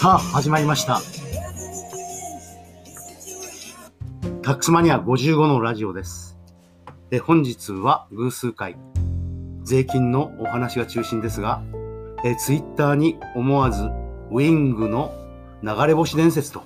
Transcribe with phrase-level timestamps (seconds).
[0.00, 1.02] さあ始まりました。
[4.40, 6.38] タックスマニア55のラジオです。
[7.10, 8.78] え本日は偶数回、
[9.62, 11.62] 税金のお話が中心ですが、
[12.24, 13.90] えツイッターに思わず
[14.30, 15.12] ウィングの
[15.62, 16.62] 流れ星伝説と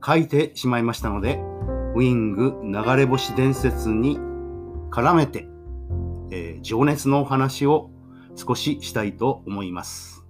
[0.00, 1.40] 書いてしまいましたので、
[1.96, 4.16] ウィング流れ星伝説に
[4.92, 5.48] 絡めて、
[6.30, 7.90] えー情熱のお話を
[8.36, 10.25] 少ししたいと思います。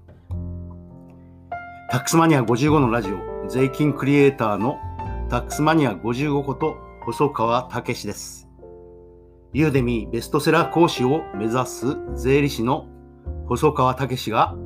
[1.88, 4.80] タックスマニア55のラジオ、税金クリエイターの
[5.30, 8.48] タックスマニア55こと細川武史です。
[9.52, 12.88] ユーデミーベストセラー講師を目指す税理士の
[13.46, 14.56] 細川武史が、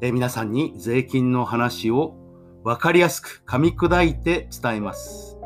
[0.00, 2.16] え皆さんに税金の話を
[2.64, 5.36] わかりやすく噛み砕いて伝えます。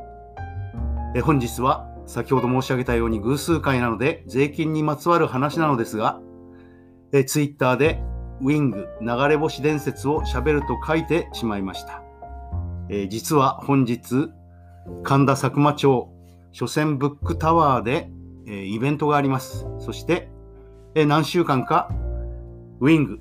[1.16, 6.20] え本日は先ほど申し上げたように偶数回なので税金にまつわる話なのですが、
[7.10, 8.00] えツイッターで
[8.40, 12.02] ウィング流れ星伝説を喋ると書いてしまいました。
[12.88, 14.30] えー実は本日、
[15.02, 16.10] 神田佐久間町
[16.52, 18.10] 書店ブックタワーで、
[18.46, 19.66] えーイベントがあります。
[19.78, 20.30] そして、
[20.94, 21.90] えー何週間か
[22.80, 23.20] ウィング、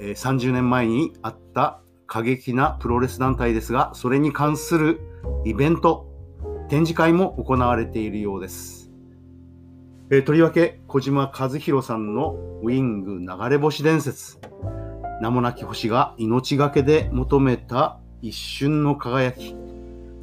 [0.00, 5.00] え30年前にあった過激なプロレス団体ですが、それに関する
[5.44, 6.08] イベント、
[6.68, 8.90] 展示会も行われているようです。
[10.10, 14.38] えーとりわけ小島和弘さんのウィング流れ星伝説
[15.20, 19.54] 名もなき星が命がけで求めた一瞬の輝き。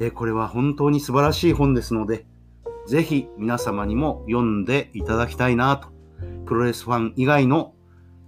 [0.00, 2.26] えーこれは本当に素晴らしい本ですので
[2.88, 5.88] ぜひ皆様にも読んでいただきたいなと。
[6.46, 7.74] プロレスファン以外の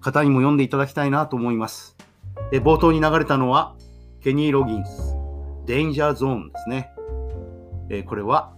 [0.01, 1.97] 方にも読んでいただきたいなと思います。
[2.53, 3.75] えー冒頭に流れたのは
[4.21, 5.17] ケニー・ロギンス。
[5.67, 6.91] デンジャーゾーンですね。
[7.91, 8.53] えーこれは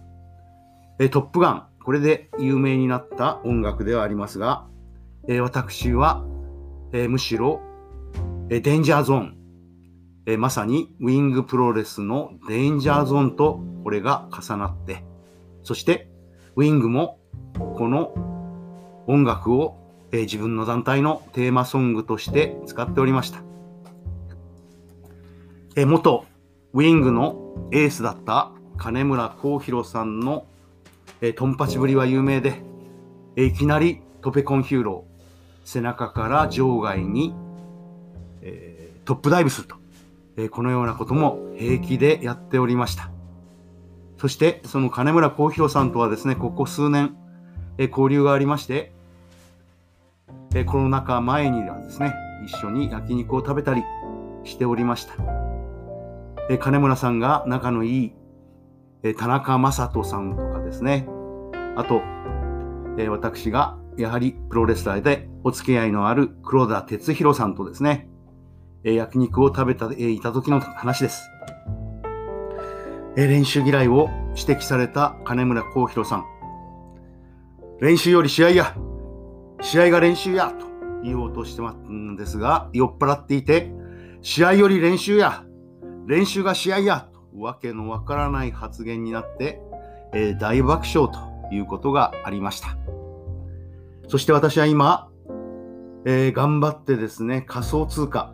[0.99, 4.65] えートップガン、これで有名になった音楽ではありますが、
[5.27, 6.23] えー私は、
[6.91, 7.61] えーむしろ、
[8.49, 9.37] えデンジャーゾーン、
[10.25, 15.03] えまさにウィングプロレスのデンジャーゾーンとこれが重なって、
[15.63, 16.09] そして
[16.55, 17.19] ウィングも
[17.57, 18.13] この
[19.05, 19.75] 音楽を、
[20.13, 23.41] え自分の団体のテーマソングとして使っておりました。
[25.75, 26.23] え元
[26.71, 30.45] ウィングのエースだった金村光弘さんの、
[31.19, 32.61] えトンパチぶりは有名で、
[33.35, 37.35] えいきなりトペコンヒューロー、背中から場外に、
[38.49, 39.75] えートップダイブすると、
[40.37, 43.11] えーこのようなことも平気でやっておりました。
[44.17, 47.15] そして、その金村光弘さんとはですね、ここ数年、
[47.77, 48.93] えー交流がありまして、
[50.53, 52.13] えーコロナ禍前にはですね、
[52.45, 53.83] 一緒に焼肉を食べたり
[54.43, 55.13] しておりました。
[56.49, 58.13] えー金村さんが仲のいい、
[59.03, 61.07] えー田中正人さんとかですね、
[61.75, 62.01] あと、
[62.97, 68.09] えー私がやはりプロレスラーでお付き合いのある黒田哲弘さんとですね、
[68.87, 71.29] え焼肉を食べた、えいた時の話です。
[73.17, 76.25] え練習嫌いを指摘された金村光弘さん。
[77.81, 78.75] 練習より試合や
[79.59, 80.65] 試合が練習やと
[81.03, 83.73] 言おうとしてますんですが、酔っ払っていて、
[84.21, 85.43] 試合より練習や
[86.05, 89.61] 練習が試合やとわけのわからない発言になって、
[90.13, 92.77] えー大爆笑ということがありました。
[94.07, 95.09] そして私は今、
[96.05, 98.33] えー頑張ってですね、仮想通貨、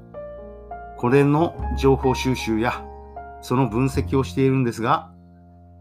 [1.03, 2.81] これの情報収集や、
[3.41, 5.11] その分析をしているんですが、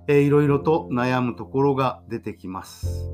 [0.09, 3.09] えーいろいろと悩むところが出てきます。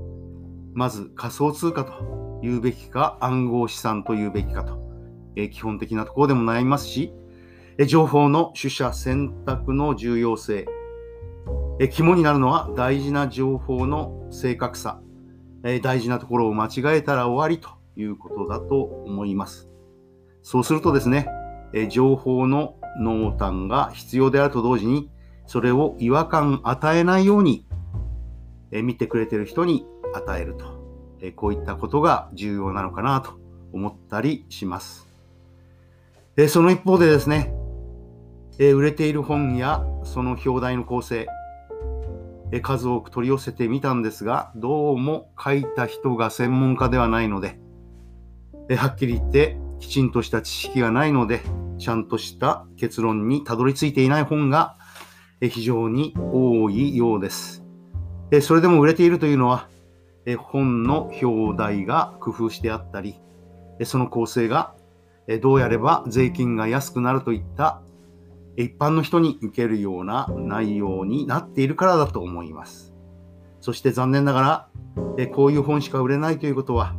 [0.73, 4.79] まず仮想通貨と言うべきか、暗号資産と言うべきかと、
[5.37, 7.13] えー基本的なところでも悩みますし、
[7.77, 10.67] えー情報の取捨選択の重要性、
[11.79, 15.03] えー肝になるのは大事な情報の正確さ、
[15.63, 17.69] えー大事なところを間違えたら終わりと
[18.01, 19.69] いうことだと思います。
[20.43, 21.29] そうするとですね、
[21.73, 25.11] え情報の濃淡が必要であると同時に、
[25.47, 27.67] それを違和感与えないように、
[28.71, 30.65] え見てくれてる人に与えると、
[31.21, 33.39] えこういったことが重要なのかなと
[33.73, 35.09] 思ったりします。
[36.37, 37.55] えその一方でですね、
[38.59, 41.27] え売れている本やその表題の構成、
[42.51, 47.59] え数多く取り寄せてみたんですが、どうも書いた人が専門家ではないので、
[48.69, 51.41] えはっきり言ってきちんとした知識がないので、
[51.79, 54.77] ちゃんとした結論にたどり着いていない本が
[55.41, 57.65] 非常に多いようです。
[58.43, 59.69] それでも売れているというのは、
[60.39, 63.21] 本の表題が工夫してあったり、
[63.85, 64.75] その構成が
[65.41, 67.83] どうやれば税金が安くなるといった
[68.57, 72.93] 一般の人に受けるような内容になっているからだと思います。
[73.61, 74.69] そして残念なが
[75.17, 76.95] ら、こういう本しか売れないということは、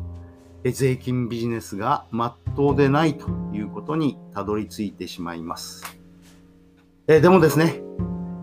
[0.66, 5.84] 税金ビジネスが真っ当でないということにたどり着いてしまいます。
[7.08, 7.82] え、でもですね、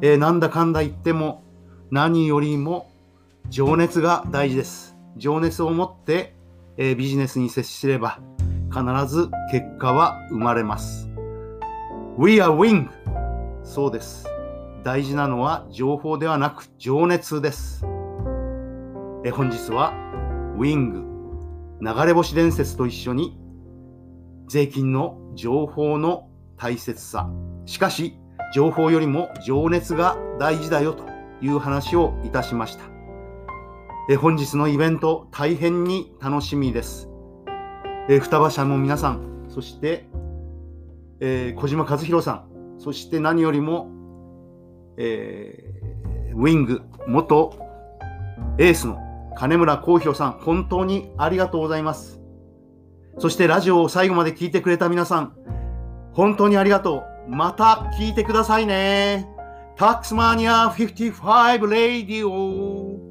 [0.01, 1.43] え、なんだかんだ言っても
[1.91, 2.91] 何よりも
[3.49, 4.97] 情熱が大事です。
[5.17, 6.35] 情熱を持って、
[6.77, 8.19] え、ビジネスに接すれば
[8.71, 11.09] 必ず結果は生まれます。
[12.19, 12.89] We are wing!
[13.63, 14.27] そうです。
[14.85, 17.85] 大事なのは情報ではなく情熱です。
[19.25, 19.93] え本日は
[20.57, 21.16] ウィング
[21.81, 23.39] 流れ星伝説と一緒に
[24.49, 27.31] 税金の情報の大切さ。
[27.67, 28.19] しかし
[28.55, 31.05] 情報よりも情熱が大事だよと
[31.43, 32.85] いう話をいたしました。
[34.09, 37.11] え本日のイベント大変に楽しみです。
[38.09, 40.07] え双葉社の皆さんそして、
[41.21, 43.91] えー、小島和弘さんそして何よりも、
[44.97, 47.59] えー、ウィング元
[48.59, 48.99] エースの
[49.37, 52.21] 金村幸宏さん、本当にありがとうございます。
[53.19, 55.35] そしてラジオを最後まで聞いてくれた皆さん、
[56.13, 57.31] 本当にありがとう。
[57.31, 59.29] また聞いてくださいね。
[59.77, 63.06] タックスマニア55レディオ